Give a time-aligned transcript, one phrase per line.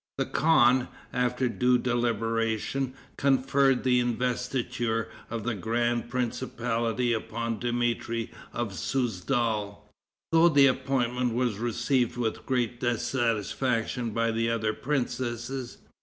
[0.17, 8.73] The khan, after due deliberation, conferred the investiture of the grand principality upon Dmitri of
[8.73, 9.77] Souzdal,
[10.31, 15.77] though the appointment was received with great dissatisfaction by the other princes.